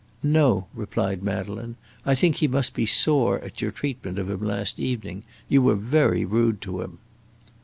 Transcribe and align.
"No," 0.23 0.65
replied 0.73 1.21
Madeleine; 1.21 1.75
"I 2.07 2.15
think 2.15 2.37
he 2.37 2.47
must 2.47 2.73
be 2.73 2.87
sore 2.87 3.37
at 3.41 3.61
your 3.61 3.69
treatment 3.69 4.17
of 4.17 4.31
him 4.31 4.43
last 4.43 4.79
evening. 4.79 5.21
You 5.47 5.61
were 5.61 5.75
very 5.75 6.25
rude 6.25 6.59
to 6.61 6.81
him." 6.81 6.97